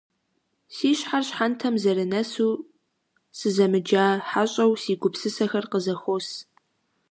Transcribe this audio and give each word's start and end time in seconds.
Си 0.75 0.91
щхьэр 0.97 1.23
щхьэнтэм 1.27 1.75
зэрынэсу, 1.83 2.51
сызэмыджа 3.37 4.05
хьэщӏэу 4.27 4.71
си 4.81 4.93
гупсысэхэр 5.01 5.65
къызэхуос. 5.71 6.27